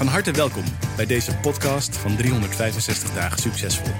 [0.00, 0.64] Van harte welkom
[0.96, 3.92] bij deze podcast van 365 dagen succesvol.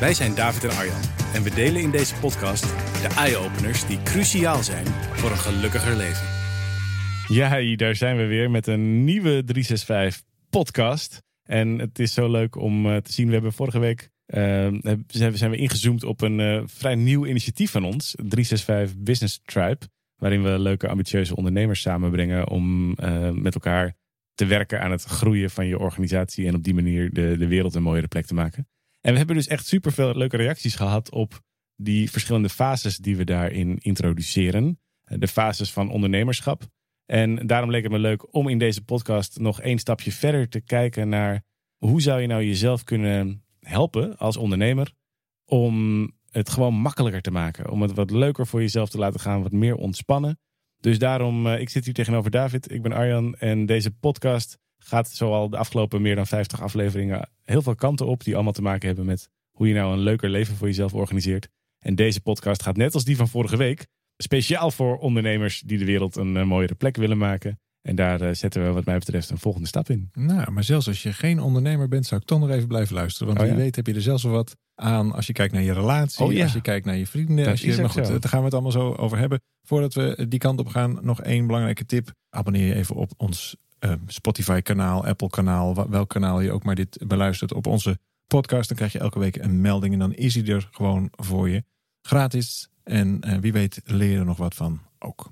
[0.00, 1.00] Wij zijn David en Arjan
[1.34, 2.62] en we delen in deze podcast
[3.02, 6.26] de eye-openers die cruciaal zijn voor een gelukkiger leven.
[7.28, 11.22] Ja, daar zijn we weer met een nieuwe 365 podcast.
[11.42, 13.26] En het is zo leuk om uh, te zien.
[13.26, 14.68] We hebben vorige week uh,
[15.06, 19.88] zijn we ingezoomd op een uh, vrij nieuw initiatief van ons, 365 Business Tribe.
[20.16, 22.88] Waarin we leuke, ambitieuze ondernemers samenbrengen om
[23.42, 23.94] met elkaar
[24.36, 27.74] te werken aan het groeien van je organisatie en op die manier de, de wereld
[27.74, 28.68] een mooiere plek te maken.
[29.00, 31.40] En we hebben dus echt super veel leuke reacties gehad op
[31.76, 34.80] die verschillende fases die we daarin introduceren.
[35.04, 36.66] De fases van ondernemerschap.
[37.06, 40.60] En daarom leek het me leuk om in deze podcast nog één stapje verder te
[40.60, 41.42] kijken naar
[41.76, 44.92] hoe zou je nou jezelf kunnen helpen als ondernemer
[45.44, 47.70] om het gewoon makkelijker te maken.
[47.70, 50.38] Om het wat leuker voor jezelf te laten gaan, wat meer ontspannen.
[50.86, 55.10] Dus daarom, uh, ik zit hier tegenover David, ik ben Arjan en deze podcast gaat
[55.10, 58.86] zoal de afgelopen meer dan 50 afleveringen heel veel kanten op die allemaal te maken
[58.86, 61.48] hebben met hoe je nou een leuker leven voor jezelf organiseert.
[61.78, 65.84] En deze podcast gaat net als die van vorige week speciaal voor ondernemers die de
[65.84, 67.60] wereld een, eh, mooiere plek willen maken.
[67.82, 70.08] En daar uh, zetten we wat mij betreft een volgende stap in.
[70.12, 73.26] Nou, maar zelfs als je geen ondernemer bent, zou ik toch nog even blijven luisteren.
[73.34, 75.62] Want oh, wie weet heb je er zelfs wel wat aan als je kijkt naar
[75.62, 76.42] je relatie, oh, ja.
[76.42, 77.36] als je kijkt naar je vrienden.
[77.36, 79.40] Dat als je, maar goed, daar gaan we het allemaal zo over hebben.
[79.62, 82.12] Voordat we die kant op gaan, nog één belangrijke tip.
[82.30, 86.74] Abonneer je even op ons uh, Spotify kanaal, Apple kanaal, welk kanaal je ook maar
[86.74, 88.68] dit beluistert op onze podcast.
[88.68, 91.64] Dan krijg je elke week een melding en dan is hij er gewoon voor je.
[92.02, 92.68] Gratis.
[92.82, 95.30] En uh, wie weet leer je er nog wat van ook.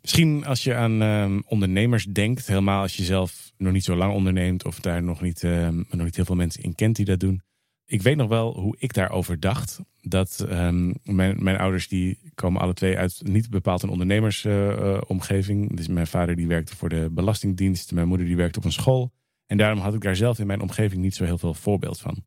[0.00, 4.14] Misschien als je aan um, ondernemers denkt, helemaal als je zelf nog niet zo lang
[4.14, 7.20] onderneemt of daar nog niet, um, nog niet heel veel mensen in kent die dat
[7.20, 7.42] doen.
[7.86, 9.80] Ik weet nog wel hoe ik daarover dacht.
[10.00, 15.70] Dat um, mijn, mijn ouders die komen alle twee uit niet bepaald een ondernemersomgeving.
[15.70, 18.72] Uh, dus mijn vader die werkte voor de Belastingdienst, mijn moeder die werkte op een
[18.72, 19.12] school.
[19.46, 22.24] En daarom had ik daar zelf in mijn omgeving niet zo heel veel voorbeeld van.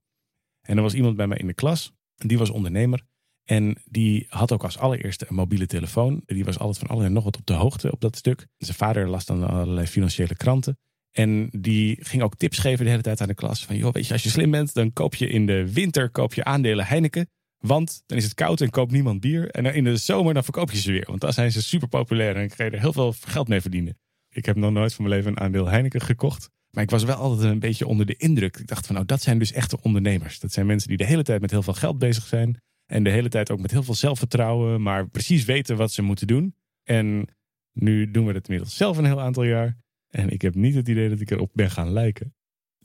[0.61, 3.05] En er was iemand bij mij in de klas, die was ondernemer.
[3.43, 6.21] En die had ook als allereerste een mobiele telefoon.
[6.25, 8.47] Die was altijd van en nog wat op de hoogte op dat stuk.
[8.57, 10.77] Zijn vader las dan allerlei financiële kranten.
[11.17, 13.65] En die ging ook tips geven de hele tijd aan de klas.
[13.65, 16.33] Van joh, weet je, als je slim bent, dan koop je in de winter koop
[16.33, 17.29] je aandelen Heineken.
[17.57, 19.49] Want dan is het koud en koopt niemand bier.
[19.49, 21.05] En in de zomer dan verkoop je ze weer.
[21.07, 23.97] Want dan zijn ze super populair en kan je er heel veel geld mee verdienen.
[24.29, 26.49] Ik heb nog nooit van mijn leven een aandeel Heineken gekocht.
[26.71, 28.57] Maar ik was wel altijd een beetje onder de indruk.
[28.57, 30.39] Ik dacht van nou, dat zijn dus echte ondernemers.
[30.39, 32.61] Dat zijn mensen die de hele tijd met heel veel geld bezig zijn.
[32.85, 36.27] En de hele tijd ook met heel veel zelfvertrouwen, maar precies weten wat ze moeten
[36.27, 36.55] doen.
[36.83, 37.27] En
[37.73, 39.77] nu doen we het inmiddels zelf een heel aantal jaar.
[40.09, 42.35] En ik heb niet het idee dat ik erop ben gaan lijken.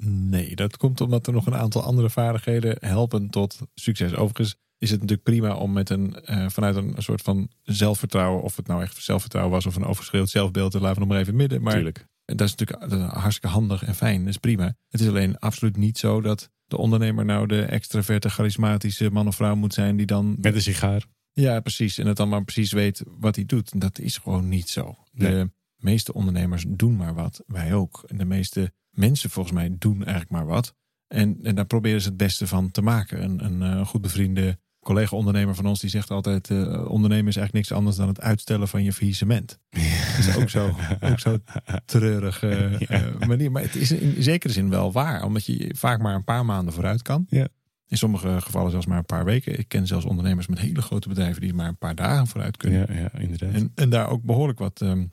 [0.04, 4.14] Nee, dat komt omdat er nog een aantal andere vaardigheden helpen tot succes.
[4.14, 8.56] Overigens is het natuurlijk prima om met een, uh, vanuit een soort van zelfvertrouwen, of
[8.56, 11.62] het nou echt zelfvertrouwen was of een overschreeuwd zelfbeeld, laten we nog maar even midden.
[11.62, 12.06] Maar Tuurlijk.
[12.24, 14.76] dat is natuurlijk dat is hartstikke handig en fijn, dat is prima.
[14.88, 19.36] Het is alleen absoluut niet zo dat de ondernemer nou de extraverte, charismatische man of
[19.36, 20.36] vrouw moet zijn die dan...
[20.40, 21.04] Met een sigaar.
[21.32, 21.98] Ja, precies.
[21.98, 23.80] En het dan maar precies weet wat hij doet.
[23.80, 24.96] Dat is gewoon niet zo.
[25.10, 25.50] De
[25.82, 27.42] meeste ondernemers doen maar wat.
[27.46, 28.04] Wij ook.
[28.06, 30.74] En de meeste mensen volgens mij doen eigenlijk maar wat.
[31.08, 33.22] En, en daar proberen ze het beste van te maken.
[33.22, 37.52] Een, een, een goed bevriende collega-ondernemer van ons die zegt altijd: uh, ondernemen is eigenlijk
[37.52, 39.58] niks anders dan het uitstellen van je faillissement.
[39.70, 41.38] Dat is ook zo, ook zo
[41.84, 43.50] treurig uh, manier.
[43.50, 46.74] Maar het is in zekere zin wel waar, omdat je vaak maar een paar maanden
[46.74, 47.26] vooruit kan.
[47.28, 47.48] Ja.
[47.86, 49.58] In sommige gevallen zelfs maar een paar weken.
[49.58, 52.94] Ik ken zelfs ondernemers met hele grote bedrijven die maar een paar dagen vooruit kunnen.
[52.94, 53.52] Ja, ja inderdaad.
[53.52, 55.12] En, en daar ook behoorlijk wat um,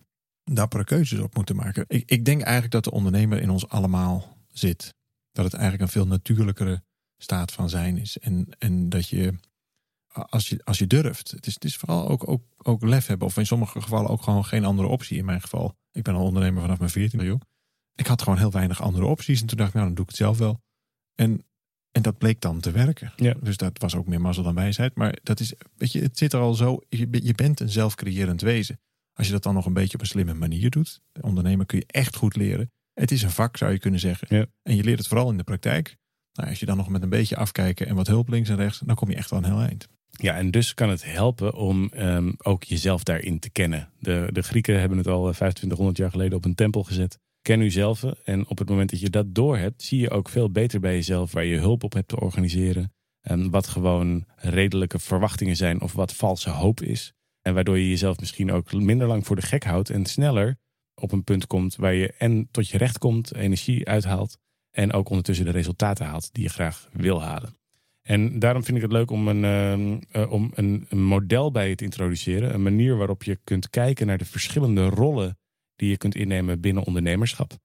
[0.55, 1.85] dappere keuzes op moeten maken.
[1.87, 4.93] Ik, ik denk eigenlijk dat de ondernemer in ons allemaal zit.
[5.31, 6.83] Dat het eigenlijk een veel natuurlijkere
[7.17, 8.17] staat van zijn is.
[8.17, 9.33] En, en dat je
[10.11, 11.31] als je, als je durft.
[11.31, 13.27] Het is, het is vooral ook, ook, ook lef hebben.
[13.27, 15.17] Of in sommige gevallen ook gewoon geen andere optie.
[15.17, 17.41] In mijn geval, ik ben al ondernemer vanaf mijn 14 joh.
[17.95, 19.41] Ik had gewoon heel weinig andere opties.
[19.41, 20.61] En toen dacht ik, nou dan doe ik het zelf wel.
[21.15, 21.43] En,
[21.91, 23.13] en dat bleek dan te werken.
[23.15, 23.33] Ja.
[23.41, 24.95] Dus dat was ook meer mazzel dan wijsheid.
[24.95, 26.79] Maar dat is, weet je, het zit er al zo.
[26.89, 28.79] Je, je bent een zelfcreërend wezen.
[29.19, 31.01] Als je dat dan nog een beetje op een slimme manier doet.
[31.21, 32.71] Ondernemer kun je echt goed leren.
[32.93, 34.37] Het is een vak, zou je kunnen zeggen.
[34.37, 34.45] Ja.
[34.63, 35.97] En je leert het vooral in de praktijk.
[36.33, 38.79] Nou, als je dan nog met een beetje afkijken en wat hulp links en rechts,
[38.85, 39.87] dan kom je echt wel een heel eind.
[40.09, 43.89] Ja, en dus kan het helpen om um, ook jezelf daarin te kennen.
[43.99, 47.19] De, de Grieken hebben het al 2500 jaar geleden op een tempel gezet.
[47.41, 48.03] ken uzelf.
[48.03, 51.31] En op het moment dat je dat doorhebt, zie je ook veel beter bij jezelf
[51.31, 52.93] waar je hulp op hebt te organiseren.
[53.21, 57.13] En wat gewoon redelijke verwachtingen zijn of wat valse hoop is.
[57.41, 60.57] En waardoor je jezelf misschien ook minder lang voor de gek houdt en sneller
[60.93, 64.37] op een punt komt waar je en tot je recht komt, energie uithaalt
[64.71, 67.57] en ook ondertussen de resultaten haalt die je graag wil halen.
[68.01, 71.83] En daarom vind ik het leuk om een, uh, om een, model bij je te
[71.83, 72.53] introduceren.
[72.53, 75.37] Een manier waarop je kunt kijken naar de verschillende rollen
[75.75, 77.57] die je kunt innemen binnen ondernemerschap.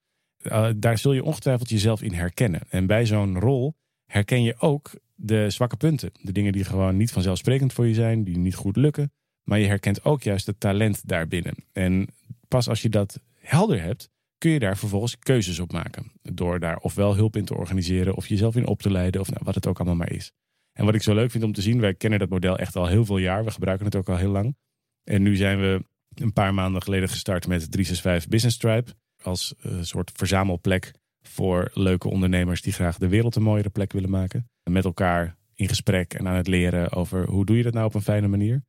[0.42, 2.60] Uh, daar zul je ongetwijfeld jezelf in herkennen.
[2.68, 3.74] En bij zo'n rol
[4.04, 6.10] herken je ook de zwakke punten.
[6.22, 9.12] De dingen die gewoon niet vanzelfsprekend voor je zijn, die niet goed lukken.
[9.44, 11.54] Maar je herkent ook juist het talent daarbinnen.
[11.72, 12.08] En
[12.48, 16.12] pas als je dat helder hebt, kun je daar vervolgens keuzes op maken.
[16.22, 19.40] Door daar ofwel hulp in te organiseren, of jezelf in op te leiden, of nou,
[19.44, 20.32] wat het ook allemaal maar is.
[20.72, 22.86] En wat ik zo leuk vind om te zien, wij kennen dat model echt al
[22.86, 23.44] heel veel jaar.
[23.44, 24.56] We gebruiken het ook al heel lang.
[25.04, 28.90] En nu zijn we een paar maanden geleden gestart met 365 Business Tribe.
[29.22, 30.92] Als uh, soort verzamelplek
[31.22, 34.48] voor leuke ondernemers die graag de wereld een mooiere plek willen maken.
[34.70, 37.94] met elkaar in gesprek en aan het leren over hoe doe je dat nou op
[37.94, 38.62] een fijne manier.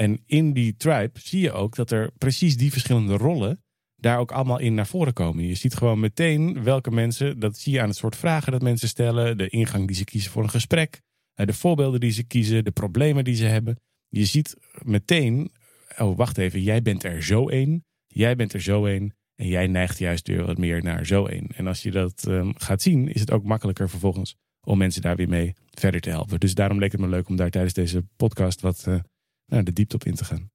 [0.00, 3.62] En in die tribe zie je ook dat er precies die verschillende rollen
[3.96, 5.46] daar ook allemaal in naar voren komen.
[5.46, 8.88] Je ziet gewoon meteen welke mensen, dat zie je aan het soort vragen dat mensen
[8.88, 11.00] stellen, de ingang die ze kiezen voor een gesprek,
[11.34, 13.80] eh, de voorbeelden die ze kiezen, de problemen die ze hebben.
[14.08, 15.50] Je ziet meteen,
[15.98, 19.66] oh wacht even, jij bent er zo één, jij bent er zo één en jij
[19.66, 21.46] neigt juist weer wat meer naar zo één.
[21.46, 24.36] En als je dat um, gaat zien, is het ook makkelijker vervolgens
[24.66, 26.40] om mensen daar weer mee verder te helpen.
[26.40, 28.98] Dus daarom leek het me leuk om daar tijdens deze podcast wat uh,
[29.50, 30.50] nou, de diepte op in te gaan.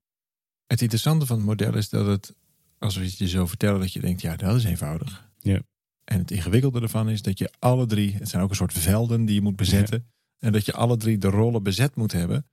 [0.67, 2.35] Het interessante van het model is dat het,
[2.77, 5.29] als we het je zo vertellen, dat je denkt, ja, dat is eenvoudig.
[5.39, 5.61] Ja.
[6.03, 9.25] En het ingewikkelde ervan is dat je alle drie, het zijn ook een soort velden
[9.25, 10.07] die je moet bezetten.
[10.39, 12.47] En dat je alle drie de rollen bezet moet hebben.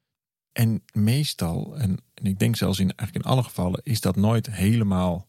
[0.52, 4.50] En meestal, en, en ik denk zelfs in, eigenlijk in alle gevallen, is dat nooit
[4.50, 5.28] helemaal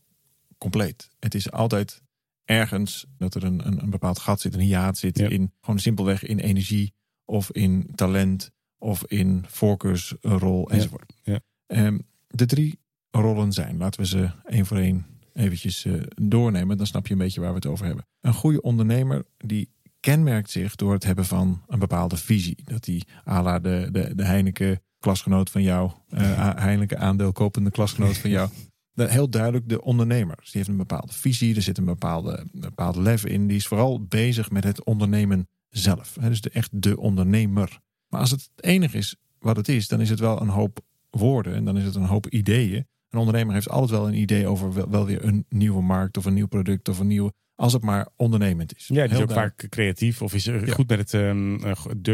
[0.58, 1.10] compleet.
[1.20, 2.02] Het is altijd
[2.46, 6.24] ergens dat er een, een, een bepaald gat zit, een hiaat zit in gewoon simpelweg
[6.24, 6.94] in energie
[7.26, 8.52] of in talent
[8.84, 11.14] of in voorkeursrol enzovoort.
[11.24, 11.40] Ja.
[11.68, 12.80] Um, de drie
[13.12, 17.20] rollen zijn, laten we ze één voor één eventjes uh, doornemen, dan snap je een
[17.20, 18.06] beetje waar we het over hebben.
[18.22, 19.70] Een goede ondernemer die
[20.00, 22.58] kenmerkt zich door het hebben van een bepaalde visie.
[22.64, 28.30] Dat die ala de, de, de Heineken klasgenoot van jou, uh, Heineken aandeelkopende klasgenoot van
[28.30, 28.50] jou.
[28.96, 30.36] Heel duidelijk de ondernemer.
[30.36, 33.48] Dus die heeft een bepaalde visie, er zit een bepaalde, bepaalde in.
[33.48, 36.18] Die is vooral bezig met het ondernemen zelf.
[36.22, 37.82] Dus de, echt de ondernemer.
[38.14, 40.80] Maar als het het enige is wat het is, dan is het wel een hoop
[41.10, 42.88] woorden en dan is het een hoop ideeën.
[43.10, 46.26] Een ondernemer heeft altijd wel een idee over wel, wel weer een nieuwe markt of
[46.26, 48.88] een nieuw product of een nieuwe als het maar ondernemend is.
[48.88, 51.14] Ja, die is ook vaak creatief of is goed met het.
[51.14, 51.62] Um,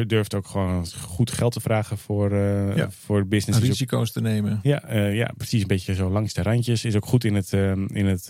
[0.07, 2.91] durft ook gewoon goed geld te vragen voor, uh, ja.
[2.91, 3.59] voor business.
[3.59, 4.59] Risico's te nemen.
[4.63, 5.61] Ja, uh, ja, precies.
[5.61, 6.85] Een beetje zo langs de randjes.
[6.85, 8.27] Is ook goed in het, uh, in het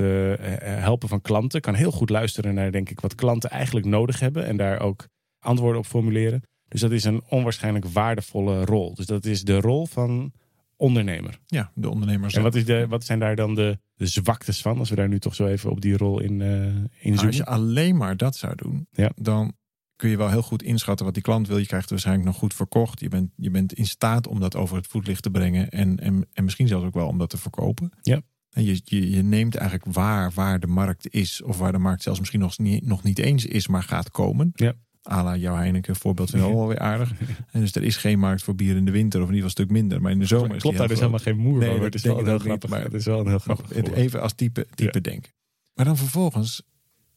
[0.61, 1.61] helpen van klanten.
[1.61, 4.45] Kan heel goed luisteren naar, denk ik, wat klanten eigenlijk nodig hebben.
[4.45, 5.07] En daar ook
[5.39, 6.43] antwoorden op formuleren.
[6.69, 8.93] Dus dat is een onwaarschijnlijk waardevolle rol.
[8.93, 10.31] Dus dat is de rol van
[10.75, 11.39] ondernemer.
[11.45, 12.35] Ja, de ondernemer.
[12.35, 14.79] En wat, is de, wat zijn daar dan de, de zwaktes van?
[14.79, 17.25] Als we daar nu toch zo even op die rol in, uh, in zoomen.
[17.25, 19.11] Als je alleen maar dat zou doen, ja.
[19.15, 19.53] dan
[19.95, 21.57] kun je wel heel goed inschatten wat die klant wil.
[21.57, 22.99] Je krijgt waarschijnlijk nog goed verkocht.
[22.99, 25.69] Je bent, je bent in staat om dat over het voetlicht te brengen.
[25.69, 27.91] En, en, en misschien zelfs ook wel om dat te verkopen.
[28.01, 28.21] Ja.
[28.49, 31.41] En je, je, je neemt eigenlijk waar, waar de markt is.
[31.41, 34.51] Of waar de markt zelfs misschien nog niet, nog niet eens is, maar gaat komen.
[34.53, 34.73] Ja.
[35.01, 37.11] Ala jouw Heineken voorbeeld vind ik wel weer aardig.
[37.51, 39.63] En dus er is geen markt voor bier in de winter, of in ieder geval
[39.63, 40.01] een stuk minder.
[40.01, 41.83] Maar in de zomer Klopt daar dus helemaal geen moer nee, over.
[41.83, 42.69] Het is wel heel grappig.
[42.69, 43.71] Maar het is wel een heel grappig.
[43.93, 44.99] Even als type, type ja.
[44.99, 45.31] denken.
[45.73, 46.61] Maar dan vervolgens,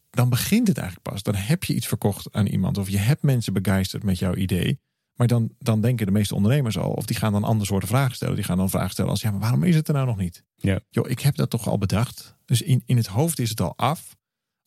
[0.09, 1.23] dan begint het eigenlijk pas.
[1.23, 4.79] Dan heb je iets verkocht aan iemand, of je hebt mensen begeisterd met jouw idee.
[5.13, 8.15] Maar dan, dan denken de meeste ondernemers al, of die gaan dan andere soorten vragen
[8.15, 8.35] stellen.
[8.35, 10.43] Die gaan dan vragen stellen als, ja, maar waarom is het er nou nog niet?
[10.55, 10.79] Ja.
[10.89, 12.35] Joh, ik heb dat toch al bedacht.
[12.45, 14.15] Dus in, in het hoofd is het al af.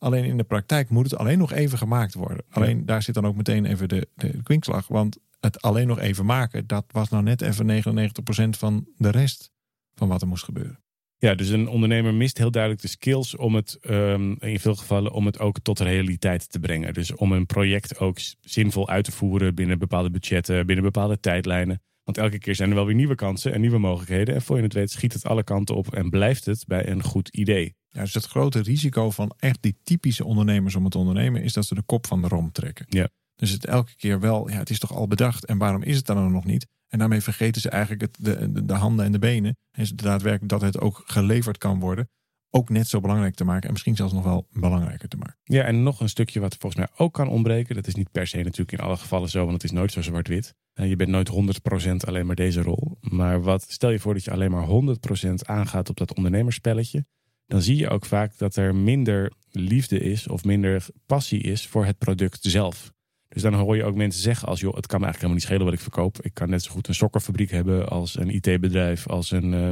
[0.07, 2.45] Alleen in de praktijk moet het alleen nog even gemaakt worden.
[2.51, 4.89] Alleen daar zit dan ook meteen even de, de kwinkslag.
[4.89, 9.51] Want het alleen nog even maken, dat was nou net even 99% van de rest
[9.95, 10.81] van wat er moest gebeuren.
[11.19, 15.13] Ja, dus een ondernemer mist heel duidelijk de skills om het, um, in veel gevallen,
[15.13, 16.95] om het ook tot realiteit te brengen.
[16.95, 21.83] Dus om een project ook zinvol uit te voeren binnen bepaalde budgetten, binnen bepaalde tijdlijnen.
[22.05, 24.35] Want elke keer zijn er wel weer nieuwe kansen en nieuwe mogelijkheden.
[24.35, 27.03] En voor je het weet schiet het alle kanten op en blijft het bij een
[27.03, 27.75] goed idee.
[27.97, 31.67] Ja, dus het grote risico van echt die typische ondernemers om het ondernemen is dat
[31.67, 32.87] ze de kop van de rom trekken.
[32.89, 33.09] Ja.
[33.35, 36.07] Dus het elke keer wel, ja, het is toch al bedacht en waarom is het
[36.07, 36.67] dan nog niet?
[36.89, 39.57] En daarmee vergeten ze eigenlijk het, de, de, de handen en de benen.
[39.71, 42.09] En het daadwerkelijk dat het ook geleverd kan worden.
[42.51, 45.39] Ook net zo belangrijk te maken en misschien zelfs nog wel belangrijker te maken.
[45.43, 47.75] Ja, en nog een stukje wat volgens mij ook kan ontbreken.
[47.75, 50.03] Dat is niet per se natuurlijk in alle gevallen zo, want het is nooit zo
[50.03, 50.55] zwart-wit.
[50.73, 52.99] Je bent nooit 100% alleen maar deze rol.
[53.01, 54.97] Maar wat, stel je voor dat je alleen maar
[55.29, 57.05] 100% aangaat op dat ondernemerspelletje
[57.47, 61.85] dan zie je ook vaak dat er minder liefde is of minder passie is voor
[61.85, 62.95] het product zelf.
[63.29, 65.43] Dus dan hoor je ook mensen zeggen als, joh, het kan me eigenlijk helemaal niet
[65.43, 66.25] schelen wat ik verkoop.
[66.25, 69.69] Ik kan net zo goed een sokkerfabriek hebben als een IT-bedrijf, als een, uh,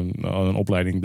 [0.47, 1.05] een opleiding.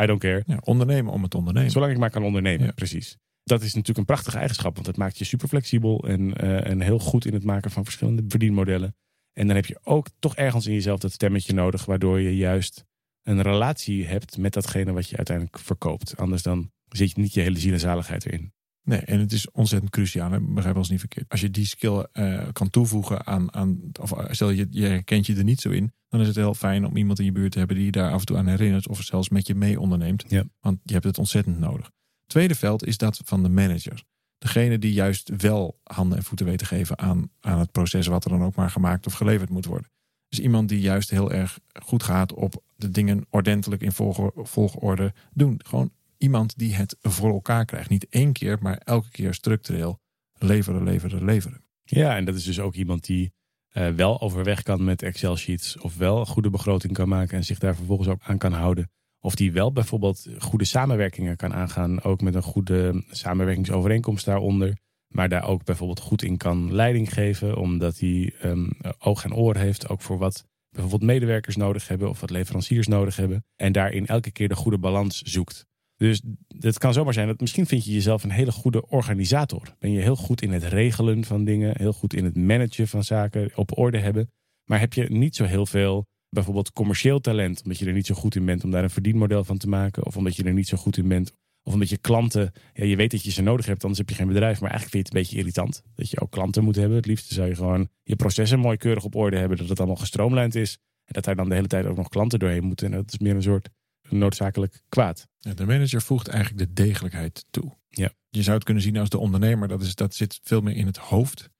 [0.00, 0.42] I don't care.
[0.46, 1.70] Ja, ondernemen om het ondernemen.
[1.70, 2.72] Zolang ik maar kan ondernemen, ja.
[2.72, 3.16] precies.
[3.42, 6.80] Dat is natuurlijk een prachtige eigenschap, want het maakt je super flexibel en, uh, en
[6.80, 8.96] heel goed in het maken van verschillende verdienmodellen.
[9.32, 12.84] En dan heb je ook toch ergens in jezelf dat stemmetje nodig, waardoor je juist
[13.28, 16.16] een relatie hebt met datgene wat je uiteindelijk verkoopt.
[16.16, 18.52] Anders dan zit je niet je hele ziel en zaligheid erin.
[18.82, 20.30] Nee, en het is ontzettend cruciaal.
[20.30, 20.40] Hè?
[20.40, 21.28] Begrijp ons niet verkeerd.
[21.28, 25.36] Als je die skill uh, kan toevoegen aan, aan of stel je, je herkent je
[25.36, 27.58] er niet zo in, dan is het heel fijn om iemand in je buurt te
[27.58, 30.24] hebben die je daar af en toe aan herinnert of zelfs met je mee onderneemt.
[30.28, 30.44] Ja.
[30.60, 31.90] Want je hebt het ontzettend nodig.
[32.26, 34.02] Tweede veld is dat van de manager.
[34.38, 38.24] Degene die juist wel handen en voeten weet te geven aan, aan het proces wat
[38.24, 39.90] er dan ook maar gemaakt of geleverd moet worden.
[40.28, 43.92] Dus iemand die juist heel erg goed gaat op de dingen ordentelijk in
[44.34, 45.60] volgorde doen.
[45.64, 47.90] Gewoon iemand die het voor elkaar krijgt.
[47.90, 50.00] Niet één keer, maar elke keer structureel
[50.38, 51.64] leveren, leveren, leveren.
[51.84, 53.32] Ja, en dat is dus ook iemand die
[53.72, 55.78] uh, wel overweg kan met Excel sheets.
[55.78, 58.90] Of wel een goede begroting kan maken en zich daar vervolgens ook aan kan houden.
[59.20, 62.02] Of die wel bijvoorbeeld goede samenwerkingen kan aangaan.
[62.02, 64.76] Ook met een goede samenwerkingsovereenkomst daaronder.
[65.08, 67.56] Maar daar ook bijvoorbeeld goed in kan leiding geven.
[67.56, 69.88] Omdat hij um, oog en oor heeft.
[69.88, 72.08] Ook voor wat bijvoorbeeld medewerkers nodig hebben.
[72.08, 73.44] Of wat leveranciers nodig hebben.
[73.56, 75.66] En daarin elke keer de goede balans zoekt.
[75.96, 76.22] Dus
[76.58, 79.74] het kan zomaar zijn dat misschien vind je jezelf een hele goede organisator.
[79.78, 83.04] Ben je heel goed in het regelen van dingen, heel goed in het managen van
[83.04, 84.30] zaken, op orde hebben.
[84.64, 88.14] Maar heb je niet zo heel veel bijvoorbeeld commercieel talent, omdat je er niet zo
[88.14, 90.68] goed in bent om daar een verdienmodel van te maken, of omdat je er niet
[90.68, 91.32] zo goed in bent,
[91.68, 94.14] of omdat je klanten, ja, je weet dat je ze nodig hebt, anders heb je
[94.14, 96.76] geen bedrijf, maar eigenlijk vind je het een beetje irritant dat je ook klanten moet
[96.76, 96.96] hebben.
[96.96, 99.96] Het liefst zou je gewoon je processen mooi keurig op orde hebben, dat het allemaal
[99.96, 102.86] gestroomlijnd is en dat daar dan de hele tijd ook nog klanten doorheen moeten.
[102.86, 103.68] En dat is meer een soort
[104.08, 105.28] noodzakelijk kwaad.
[105.38, 107.76] Ja, de manager voegt eigenlijk de degelijkheid toe.
[107.88, 108.12] Ja.
[108.28, 110.86] Je zou het kunnen zien als de ondernemer, dat, is, dat zit veel meer in
[110.86, 111.50] het hoofd.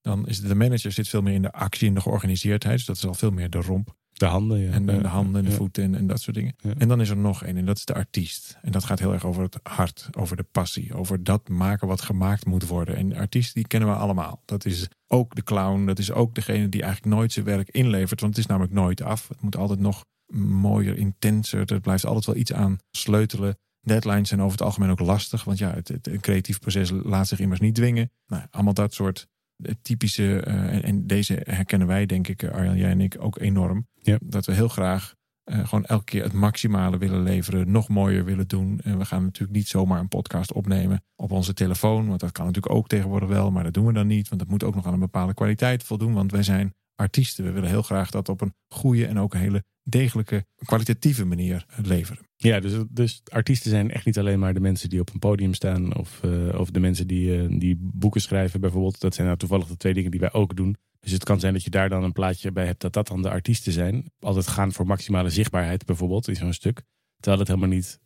[0.00, 2.76] Dan is de manager zit veel meer in de actie en de georganiseerdheid.
[2.76, 3.96] Dus dat is al veel meer de romp.
[4.18, 4.70] De handen, ja.
[4.70, 6.54] En de, de handen en de voeten en, en, dat soort dingen.
[6.78, 8.58] En dan is er nog één en dat is de artiest.
[8.62, 12.00] En dat gaat heel erg over het hart, over de passie, over dat maken wat
[12.00, 12.96] gemaakt moet worden.
[12.96, 14.42] En artiest, die kennen we allemaal.
[14.44, 18.20] Dat is ook de clown, dat is ook degene die eigenlijk nooit zijn werk inlevert.
[18.20, 19.28] Want het is namelijk nooit af.
[19.28, 20.04] Het moet altijd nog
[20.36, 21.72] mooier, intenser.
[21.72, 23.58] Er blijft altijd wel iets aan sleutelen.
[23.80, 25.44] Deadlines zijn over het algemeen ook lastig.
[25.44, 28.10] Want ja, het, het creatief proces laat zich immers niet dwingen.
[28.26, 29.26] Nou, allemaal dat soort
[29.82, 30.44] typische.
[30.46, 33.86] Uh, en, en, deze herkennen wij, denk ik, Arjan, jij en ik ook enorm.
[33.94, 34.18] Ja.
[34.22, 37.70] Dat we heel graag uh, gewoon elke keer het maximale willen leveren.
[37.70, 38.80] Nog mooier willen doen.
[38.80, 42.08] En we gaan natuurlijk niet zomaar een podcast opnemen op onze telefoon.
[42.08, 43.50] Want dat kan natuurlijk ook tegenwoordig wel.
[43.50, 44.28] Maar dat doen we dan niet.
[44.28, 46.12] Want dat moet ook nog aan een bepaalde kwaliteit voldoen.
[46.12, 47.44] Want wij zijn artiesten.
[47.44, 51.66] We willen heel graag dat op een goede en ook een hele degelijke, kwalitatieve manier
[51.82, 52.26] leveren.
[52.36, 55.54] Ja, dus, dus artiesten zijn echt niet alleen maar de mensen die op een podium
[55.54, 59.00] staan of, uh, of de mensen die, uh, die boeken schrijven bijvoorbeeld.
[59.00, 60.76] Dat zijn nou toevallig de twee dingen die wij ook doen.
[61.00, 63.22] Dus het kan zijn dat je daar dan een plaatje bij hebt dat dat dan
[63.22, 64.12] de artiesten zijn.
[64.20, 66.82] Altijd gaan voor maximale zichtbaarheid bijvoorbeeld in zo'n stuk.
[67.16, 67.98] Terwijl het helemaal niet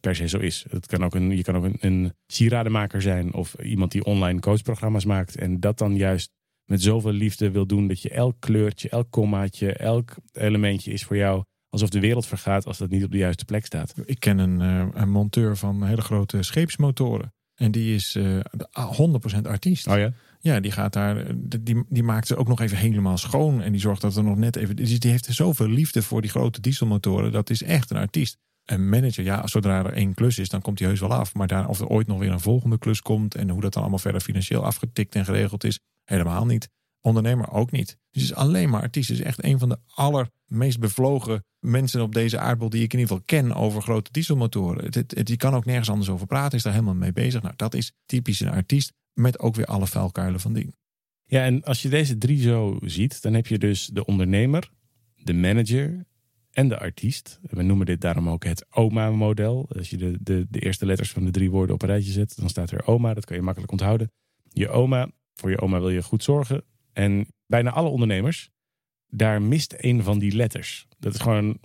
[0.00, 0.64] per se zo is.
[0.70, 4.40] Het kan ook een, je kan ook een, een sieradenmaker zijn of iemand die online
[4.40, 5.36] coachprogramma's maakt.
[5.36, 6.30] En dat dan juist
[6.70, 11.16] met zoveel liefde wil doen dat je elk kleurtje, elk kommaatje, elk elementje is voor
[11.16, 13.94] jou alsof de wereld vergaat als dat niet op de juiste plek staat.
[14.04, 14.60] Ik ken een,
[15.00, 17.32] een monteur van hele grote scheepsmotoren.
[17.54, 18.40] En die is uh,
[19.38, 19.86] 100% artiest.
[19.86, 20.12] Oh ja?
[20.40, 23.62] Ja, die gaat daar, die, die maakt ze ook nog even helemaal schoon.
[23.62, 24.76] En die zorgt dat er nog net even.
[24.76, 27.32] Dus die heeft zoveel liefde voor die grote dieselmotoren.
[27.32, 28.36] Dat is echt een artiest.
[28.64, 31.34] Een manager, ja, zodra er één klus is, dan komt hij heus wel af.
[31.34, 33.82] Maar daar, of er ooit nog weer een volgende klus komt en hoe dat dan
[33.82, 35.78] allemaal verder financieel afgetikt en geregeld is,
[36.10, 36.68] helemaal niet.
[37.00, 37.98] Ondernemer ook niet.
[38.10, 39.10] Dus het is alleen maar artiest.
[39.10, 43.16] Is echt een van de allermeest bevlogen mensen op deze aardbol die ik in ieder
[43.16, 44.84] geval ken over grote dieselmotoren.
[44.84, 47.42] Het, het, kan ook nergens anders over praten, is daar helemaal mee bezig.
[47.42, 50.74] Nou, dat is typisch een artiest met ook weer alle vuilkuilen van dien.
[51.24, 54.70] Ja, en als je deze drie zo ziet, dan heb je dus de ondernemer,
[55.14, 56.06] de manager
[56.50, 57.40] en de artiest.
[57.42, 59.68] We noemen dit daarom ook het OMA-model.
[59.76, 62.36] Als je de, de, de eerste letters van de drie woorden op een rijtje zet,
[62.36, 63.14] dan staat er OMA.
[63.14, 64.12] Dat kan je makkelijk onthouden.
[64.48, 66.64] Je oma, voor je oma wil je goed zorgen.
[66.92, 68.50] En bijna alle ondernemers,
[69.06, 70.86] daar mist een van die letters.
[70.98, 71.58] Dat is gewoon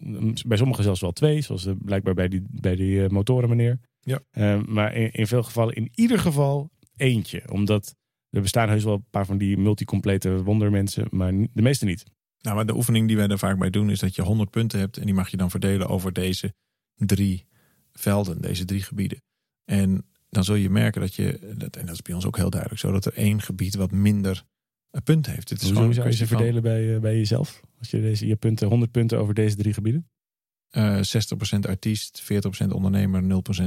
[0.45, 3.79] bij sommigen zelfs wel twee, zoals blijkbaar bij die, bij die uh, motoren meneer.
[3.99, 4.19] Ja.
[4.31, 7.43] Uh, maar in, in, veel gevallen, in ieder geval eentje.
[7.51, 7.95] Omdat
[8.29, 12.03] er bestaan heus wel een paar van die multicomplete wondermensen, maar de meeste niet.
[12.41, 14.79] Nou, maar de oefening die wij er vaak bij doen is dat je 100 punten
[14.79, 16.53] hebt en die mag je dan verdelen over deze
[16.95, 17.47] drie
[17.93, 19.21] velden, deze drie gebieden.
[19.65, 20.05] En
[20.35, 22.91] dan zul je merken dat je, en dat is bij ons ook heel duidelijk zo,
[22.91, 24.43] dat er één gebied wat minder
[25.03, 25.49] punten heeft.
[25.49, 27.61] Het is Hoe zou je ze verdelen van, bij, bij jezelf?
[27.79, 30.09] Als je deze, je punten, 100 punten over deze drie gebieden?
[30.71, 32.23] Uh, 60% artiest,
[32.65, 33.25] 40% ondernemer, 0%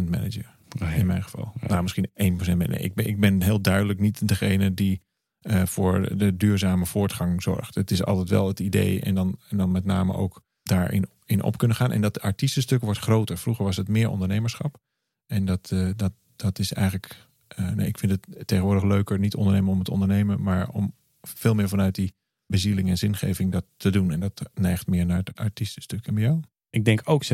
[0.09, 0.57] manager.
[0.83, 0.93] Oh, ja.
[0.93, 1.53] In mijn geval.
[1.61, 1.67] Ja.
[1.67, 2.13] Nou, misschien 1%
[2.57, 2.59] ben.
[2.59, 5.01] Nee, ik, ben, ik ben heel duidelijk niet degene die
[5.41, 7.75] eh, voor de duurzame voortgang zorgt.
[7.75, 11.43] Het is altijd wel het idee en dan, en dan met name ook daarin in
[11.43, 11.93] op kunnen gaan.
[11.93, 13.39] En dat artiestenstuk wordt groter.
[13.39, 14.79] Vroeger was het meer ondernemerschap.
[15.27, 17.27] En dat, eh, dat, dat is eigenlijk.
[17.49, 21.55] eh, nee, ik vind het tegenwoordig leuker niet ondernemen om het ondernemen, maar om veel
[21.55, 22.15] meer vanuit die
[22.47, 24.11] bezieling en zingeving dat te doen.
[24.13, 26.07] En dat neigt meer naar het artiestenstuk.
[26.07, 26.41] En bij jou?
[26.71, 27.29] Ik denk ook 60%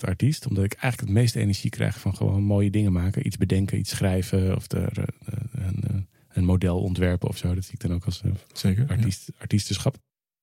[0.00, 3.26] artiest, omdat ik eigenlijk het meeste energie krijg van gewoon mooie dingen maken.
[3.26, 5.06] Iets bedenken, iets schrijven of er, eh,
[5.52, 5.96] een, eh,
[6.28, 7.54] een model ontwerpen of zo.
[7.54, 8.22] Dat zie ik dan ook als
[8.52, 8.88] Zeker.
[8.88, 9.96] artiest, artiestenschap.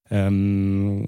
[0.03, 1.01] Ehm,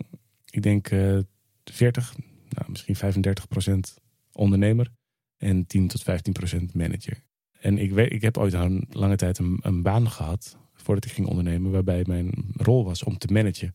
[0.50, 1.20] ik denk eh
[1.64, 2.16] 40,
[2.50, 3.98] nou, misschien 35%
[4.32, 4.92] ondernemer
[5.38, 7.24] en 10 tot 15% manager.
[7.60, 11.12] En ik, weet, ik heb ooit een lange tijd een, een baan gehad voordat ik
[11.12, 13.72] ging ondernemen, waarbij mijn rol was om te managen.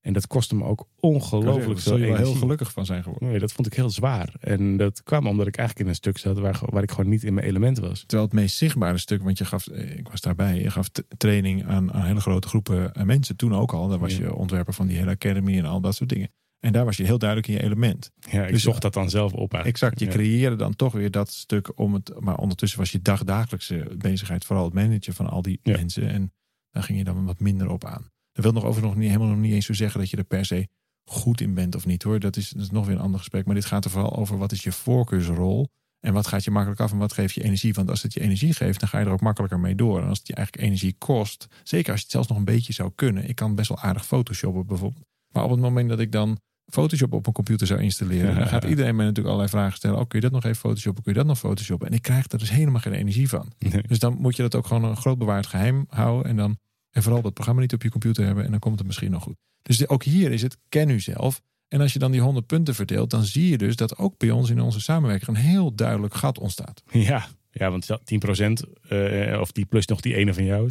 [0.00, 2.38] En dat kostte me ook ongelooflijk veel je wel heel energie.
[2.40, 3.28] gelukkig van zijn geworden.
[3.28, 4.34] Nee, dat vond ik heel zwaar.
[4.40, 7.24] En dat kwam omdat ik eigenlijk in een stuk zat waar, waar ik gewoon niet
[7.24, 8.00] in mijn element was.
[8.00, 11.66] Terwijl het meest zichtbare stuk, want je gaf, eh, ik was daarbij, je gaf training
[11.66, 13.36] aan, aan hele grote groepen eh, mensen.
[13.36, 14.22] Toen ook al, daar was Ja.
[14.22, 16.30] je ontwerper van die hele academy en al dat soort dingen.
[16.60, 18.10] En daar was je heel duidelijk in je element.
[18.30, 19.66] Ja, ik Dus- zocht dat dan zelf op eigenlijk.
[19.66, 20.10] Exact, je Ja.
[20.12, 22.12] creëerde dan toch weer dat stuk om het.
[22.20, 25.72] Maar ondertussen was je dagdagelijkse bezigheid vooral het managen van al die Ja.
[25.76, 26.08] mensen.
[26.08, 26.32] En
[26.70, 28.10] daar ging je dan wat minder op aan.
[28.32, 30.24] Dat wil nog over nog niet helemaal nog niet eens zo zeggen dat je er
[30.24, 30.68] per se
[31.04, 32.20] goed in bent of niet hoor.
[32.20, 33.46] Dat is, dat is nog weer een ander gesprek.
[33.46, 35.68] Maar dit gaat er vooral over wat is je voorkeursrol.
[36.00, 37.74] En wat gaat je makkelijk af en wat geeft je energie?
[37.74, 40.00] Want als het je energie geeft, dan ga je er ook makkelijker mee door.
[40.02, 42.72] En als het je eigenlijk energie kost, zeker als je het zelfs nog een beetje
[42.72, 43.28] zou kunnen.
[43.28, 45.04] Ik kan best wel aardig photoshoppen bijvoorbeeld.
[45.28, 46.38] Maar op het moment dat ik dan
[46.70, 49.98] Photoshop op een computer zou installeren, dan gaat iedereen mij natuurlijk allerlei vragen stellen.
[49.98, 51.02] Oh, kun je dat nog even photoshoppen?
[51.02, 51.88] Kun je dat nog photoshoppen?
[51.88, 53.52] En ik krijg er dus helemaal geen energie van.
[53.58, 53.82] Nee.
[53.82, 56.30] Dus dan moet je dat ook gewoon een groot bewaard geheim houden.
[56.30, 56.58] En dan
[56.90, 58.44] en vooral dat programma niet op je computer hebben.
[58.44, 59.36] En dan komt het misschien nog goed.
[59.62, 61.40] Dus de- ook hier is het ken u zelf.
[61.68, 64.30] En als je dan die 100 punten verdeelt, dan zie je dus dat ook bij
[64.30, 66.82] ons in onze samenwerking een heel duidelijk gat ontstaat.
[66.90, 70.70] Ja, ja want 10% eh, of die plus nog die ene van jou,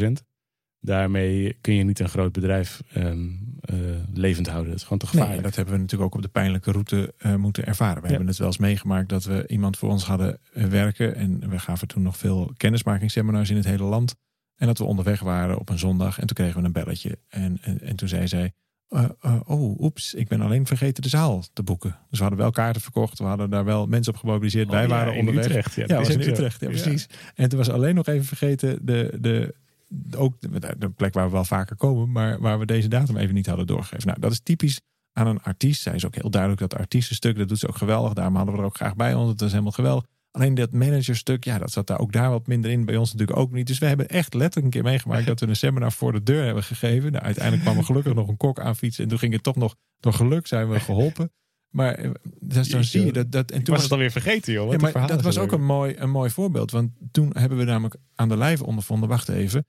[0.00, 0.22] 11%.
[0.80, 3.26] Daarmee kun je niet een groot bedrijf ehm,
[3.60, 3.76] eh,
[4.14, 4.70] levend houden.
[4.70, 5.42] Dat is gewoon te Nee, gevaarlijk.
[5.44, 7.96] dat hebben we natuurlijk ook op de pijnlijke route eh, moeten ervaren.
[7.96, 8.08] We Ja.
[8.08, 11.14] hebben het wel eens meegemaakt dat we iemand voor ons hadden eh, werken.
[11.14, 14.14] En we gaven toen nog veel kennismakingsseminars in het hele land.
[14.56, 16.18] En dat we onderweg waren op een zondag.
[16.20, 17.18] En toen kregen we een belletje.
[17.28, 18.52] En, en, en toen zei zij...
[19.46, 21.90] oh, oeps, ik ben alleen vergeten de zaal te boeken.
[22.10, 23.18] Dus we hadden wel kaarten verkocht.
[23.18, 24.66] We hadden daar wel mensen op gemobiliseerd.
[24.66, 25.44] Oh, Wij ja, waren in onderweg.
[25.46, 25.74] Utrecht.
[25.74, 26.20] Ja, Ja, was in.
[26.20, 26.60] Utrecht.
[26.60, 27.08] Ja, precies.
[27.34, 29.54] En toen was alleen nog even vergeten de, de,
[30.16, 30.34] ook
[30.78, 33.66] de, plek waar we wel vaker komen, maar waar we deze datum even niet hadden
[33.66, 34.06] doorgegeven.
[34.06, 34.80] Nou, dat is typisch
[35.12, 35.82] aan een artiest.
[35.82, 38.12] Zij is ook heel duidelijk dat artiestenstuk, dat doet ze ook geweldig.
[38.12, 39.28] Daarom hadden we er ook graag bij ons.
[39.28, 40.04] Dat is helemaal geweldig.
[40.30, 42.84] Alleen dat managerstuk, ja, dat zat daar ook daar wat minder in.
[42.84, 43.66] Bij ons natuurlijk ook niet.
[43.66, 46.44] Dus we hebben echt letterlijk een keer meegemaakt dat we een seminar voor de deur
[46.44, 47.12] hebben gegeven.
[47.12, 49.02] Nou, uiteindelijk kwam er gelukkig nog een kok aan fietsen.
[49.02, 51.32] En toen ging het toch nog, door geluk zijn we geholpen.
[51.70, 53.32] Maar eh, dus dan zie je dat.
[53.32, 54.72] dat en toen was het alweer vergeten, joh.
[54.72, 56.70] Ja, maar dat was dat ook een mooi, een mooi voorbeeld.
[56.70, 59.08] Want toen hebben we namelijk aan de lijve ondervonden.
[59.08, 59.66] Wacht even.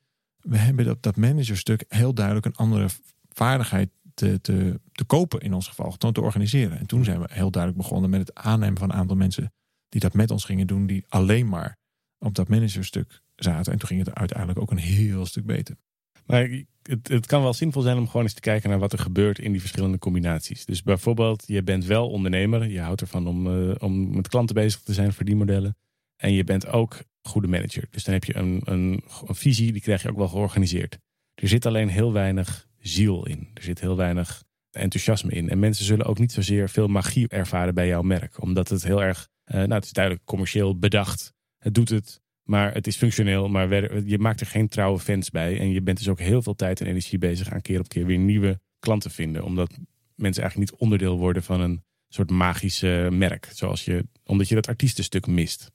[0.49, 2.87] We hebben dat, dat managerstuk heel duidelijk een andere
[3.29, 5.97] vaardigheid te, te, te kopen in ons geval.
[5.97, 6.79] Te organiseren.
[6.79, 9.53] En toen zijn we heel duidelijk begonnen met het aannemen van een aantal mensen
[9.89, 10.87] die dat met ons gingen doen.
[10.87, 11.77] Die alleen maar
[12.19, 13.71] op dat managerstuk zaten.
[13.71, 15.75] En toen ging het uiteindelijk ook een heel stuk beter.
[16.25, 16.49] Maar
[16.81, 19.39] het, het kan wel zinvol zijn om gewoon eens te kijken naar wat er gebeurt
[19.39, 20.65] in die verschillende combinaties.
[20.65, 22.69] Dus bijvoorbeeld, je bent wel ondernemer.
[22.69, 25.75] Je houdt ervan om, eh, om met klanten bezig te zijn, verdienmodellen.
[26.17, 27.87] En je bent ook goede manager.
[27.89, 30.97] Dus dan heb je een, een, een visie, die krijg je ook wel georganiseerd.
[31.33, 33.49] Er zit alleen heel weinig ziel in.
[33.53, 35.49] Er zit heel weinig enthousiasme in.
[35.49, 38.41] En mensen zullen ook niet zozeer veel magie ervaren bij jouw merk.
[38.41, 41.33] Omdat het heel erg, eh, nou het is duidelijk commercieel bedacht.
[41.57, 43.49] Het doet het, maar het is functioneel.
[43.49, 45.59] Maar je maakt er geen trouwe fans bij.
[45.59, 48.05] En je bent dus ook heel veel tijd en energie bezig aan keer op keer
[48.05, 49.43] weer nieuwe klanten vinden.
[49.43, 49.77] Omdat
[50.15, 53.49] mensen eigenlijk niet onderdeel worden van een soort magische merk.
[53.53, 55.71] Zoals je, omdat je dat artiestenstuk mist.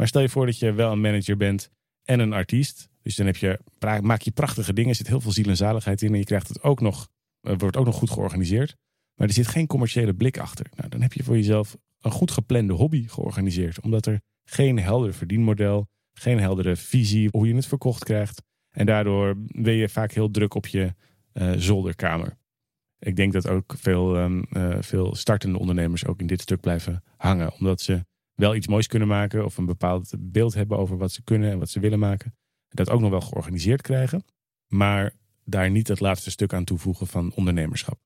[0.00, 1.70] Maar stel je voor dat je wel een manager bent
[2.04, 2.88] en een artiest.
[3.02, 3.60] Dus dan heb je,
[4.02, 4.90] maak je prachtige dingen.
[4.90, 6.12] Er zit heel veel ziel en zaligheid in.
[6.12, 7.08] En je krijgt het ook nog,
[7.40, 8.76] het wordt ook nog goed georganiseerd.
[9.14, 10.66] Maar er zit geen commerciële blik achter.
[10.76, 13.80] Nou, dan heb je voor jezelf een goed geplande hobby georganiseerd.
[13.80, 18.42] Omdat er geen helder verdienmodel, geen heldere visie hoe je het verkocht krijgt.
[18.70, 20.94] En daardoor ben je vaak heel druk op je
[21.32, 22.36] eh, zolderkamer.
[22.98, 27.02] Ik denk dat ook veel, ehm, eh, veel startende ondernemers ook in dit stuk blijven
[27.16, 27.52] hangen.
[27.52, 28.04] Omdat ze
[28.40, 31.58] wel iets moois kunnen maken of een bepaald beeld hebben over wat ze kunnen en
[31.58, 32.34] wat ze willen maken.
[32.68, 34.24] Dat ook nog wel georganiseerd krijgen,
[34.66, 35.12] maar
[35.44, 37.98] daar niet het laatste stuk aan toevoegen van ondernemerschap.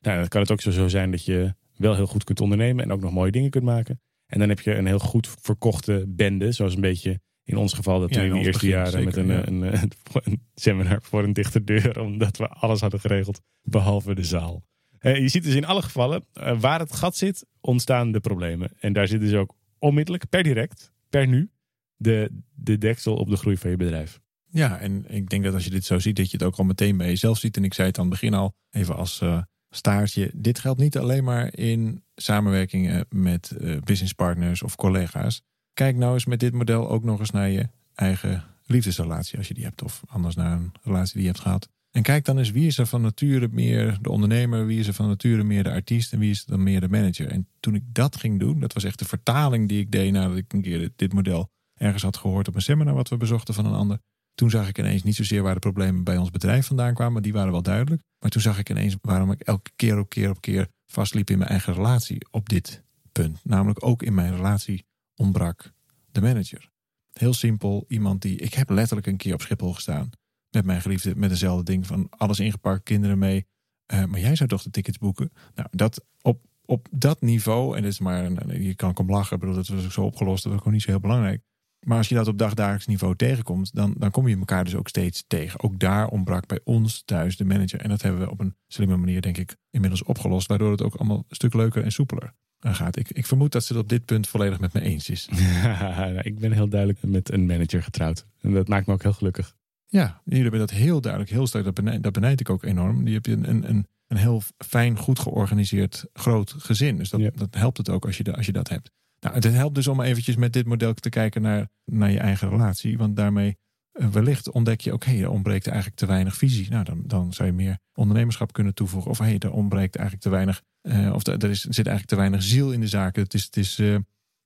[0.00, 2.92] Nou, dan kan het ook zo zijn dat je wel heel goed kunt ondernemen en
[2.92, 4.00] ook nog mooie dingen kunt maken.
[4.26, 8.00] En dan heb je een heel goed verkochte bende, zoals een beetje in ons geval
[8.00, 9.46] dat Ja, toen in de eerste begin, jaren met zeker, een, ja.
[9.46, 14.24] een, een, een seminar voor een dichte deur, omdat we alles hadden geregeld behalve de
[14.24, 14.64] zaal.
[14.98, 18.70] Eh, je ziet dus in alle gevallen, eh, waar het gat zit, ontstaan de problemen.
[18.80, 21.50] En daar zit dus ook onmiddellijk, per direct, per nu
[21.96, 24.20] de, de deksel op de groei van je bedrijf.
[24.50, 26.64] Ja, en ik denk dat als je dit zo ziet, dat je het ook al
[26.64, 27.56] meteen bij jezelf ziet.
[27.56, 30.30] En ik zei het aan het begin al, even als uh, staartje.
[30.34, 35.42] Dit geldt niet alleen maar in samenwerkingen met uh, businesspartners of collega's.
[35.72, 39.54] Kijk nou eens met dit model ook nog eens naar je eigen liefdesrelatie, als je
[39.54, 39.82] die hebt.
[39.82, 41.68] Of anders naar een relatie die je hebt gehad.
[41.92, 44.94] En kijk dan eens wie is er van nature meer de ondernemer, wie is er
[44.94, 47.28] van nature meer de artiest en wie is er dan meer de manager.
[47.28, 50.36] En toen ik dat ging doen, dat was echt de vertaling die ik deed nadat
[50.36, 53.66] ik een keer dit model ergens had gehoord op een seminar wat we bezochten van
[53.66, 53.98] een ander.
[54.34, 57.32] Toen zag ik ineens niet zozeer waar de problemen bij ons bedrijf vandaan kwamen, die
[57.32, 58.02] waren wel duidelijk.
[58.18, 61.38] Maar toen zag ik ineens waarom ik elke keer op keer op keer vastliep in
[61.38, 63.40] mijn eigen relatie op dit punt.
[63.44, 64.84] Namelijk ook in mijn relatie
[65.16, 65.72] ontbrak
[66.12, 66.70] de manager.
[67.12, 68.36] Heel simpel, iemand die.
[68.36, 70.10] Ik heb letterlijk een keer op Schiphol gestaan.
[70.52, 73.46] Met mijn geliefde, met dezelfde ding van alles ingepakt, kinderen mee.
[73.92, 75.32] Uh, maar jij zou toch de tickets boeken?
[75.54, 79.54] Nou, dat op, op dat niveau, en dit is maar, je kan om lachen, bedoel,
[79.54, 81.42] dat was ook zo opgelost, dat was gewoon niet zo heel belangrijk.
[81.86, 84.88] Maar als je dat op dagdagelijks niveau tegenkomt, dan, dan kom je elkaar dus ook
[84.88, 85.62] steeds tegen.
[85.62, 87.80] Ook daar ontbrak bij ons thuis de manager.
[87.80, 90.46] En dat hebben we op een slimme manier, denk ik, inmiddels opgelost.
[90.46, 92.96] Waardoor het ook allemaal een stuk leuker en soepeler gaat.
[92.96, 95.28] Ik, ik vermoed dat ze het op dit punt volledig met me eens is.
[96.22, 98.26] ik ben heel duidelijk met een manager getrouwd.
[98.40, 99.54] En dat maakt me ook heel gelukkig.
[99.92, 101.64] Ja, jullie hebben dat heel duidelijk, heel sterk.
[101.64, 103.04] Dat benijd, dat benijd ik ook enorm.
[103.04, 106.96] Die heb je een, een, een heel fijn, goed georganiseerd groot gezin.
[106.96, 108.90] Dus dat, dat helpt het ook als je, als je dat hebt.
[109.20, 112.48] Nou, het helpt dus om eventjes met dit model te kijken naar, naar je eigen
[112.48, 112.98] relatie.
[112.98, 113.56] Want daarmee
[113.92, 116.70] eh, wellicht ontdek je ook, hé, hey, er ontbreekt eigenlijk te weinig visie.
[116.70, 119.10] Nou, dan, dan zou je meer ondernemerschap kunnen toevoegen.
[119.10, 122.16] Of hé, hey, er ontbreekt eigenlijk te weinig, uh, of er, is, zit eigenlijk te
[122.16, 123.22] weinig ziel in de zaken.
[123.22, 123.96] Het is, het is, uh,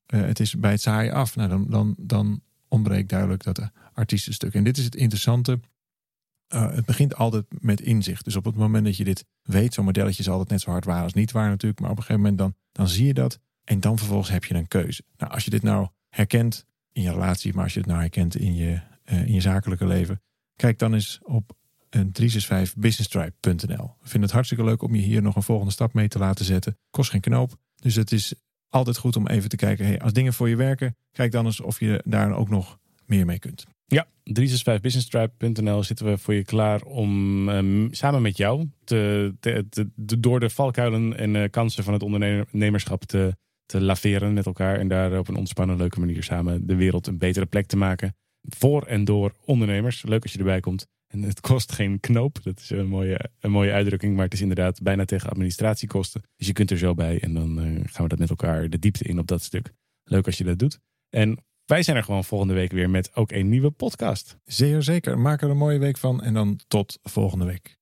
[0.07, 1.37] het is bij het saaien af.
[1.37, 4.55] Nou, dan, dan, dan ontbreekt duidelijk dat artiestenstuk.
[4.55, 5.61] En dit is het interessante.
[6.49, 8.25] het begint altijd met inzicht.
[8.25, 10.85] Dus op het moment dat je dit weet, zo'n modelletje is altijd net zo hard
[10.85, 11.81] waar als niet waar natuurlijk.
[11.81, 13.41] Maar op een gegeven moment dan, dan zie je dat.
[13.65, 15.03] En dan vervolgens heb je een keuze.
[15.17, 18.37] Nou, als je dit nou herkent in je relatie, maar als je het nou herkent
[18.37, 20.23] in je, uh, in je zakelijke leven,
[20.57, 21.57] kijk dan eens op
[21.91, 23.95] een 365businesstripe.nl.
[24.01, 26.45] We vinden het hartstikke leuk om je hier nog een volgende stap mee te laten
[26.45, 26.79] zetten.
[26.91, 27.57] Kost geen knoop.
[27.75, 28.35] Dus het is
[28.69, 29.87] altijd goed om even te kijken.
[29.87, 33.27] Hey, als dingen voor je werken, kijk dan eens of je daar ook nog meer
[33.27, 33.67] mee kunt.
[33.87, 39.35] Ja, 365businesstripe.nl zitten we voor je klaar om um, samen met jou te,
[39.97, 44.79] door de valkuilen en uh, kansen van het ondernemerschap te, te laveren met elkaar.
[44.79, 48.17] En daar op een ontspannen, leuke manier samen de wereld een betere plek te maken.
[48.49, 50.03] Voor en door ondernemers.
[50.03, 50.87] Leuk als je erbij komt.
[51.07, 52.43] En het kost geen knoop.
[52.43, 54.15] Dat is een mooie, een mooie uitdrukking.
[54.15, 56.23] Maar het is inderdaad bijna tegen administratiekosten.
[56.37, 57.21] Dus je kunt er zo bij.
[57.21, 59.73] En dan uh, gaan we dat met elkaar de diepte in op dat stuk.
[60.05, 60.79] Leuk als je dat doet.
[61.11, 64.39] En wij zijn er gewoon volgende week weer met ook een nieuwe podcast.
[64.45, 65.19] Zeer zeker.
[65.19, 66.23] Maak er een mooie week van.
[66.23, 67.77] En dan tot volgende week.